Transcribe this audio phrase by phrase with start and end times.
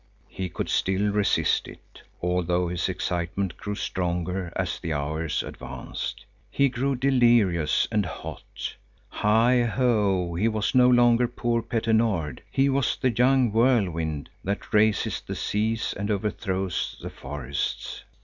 [0.29, 6.25] He could still resist it, although his excitement grew stronger as the hours advanced.
[6.49, 8.77] He grew delirious and hot.
[9.09, 12.41] Heigh ho, he was no longer poor Petter Nord!
[12.49, 18.03] He was the young whirlwind, that raises the seas and overthrows the forests.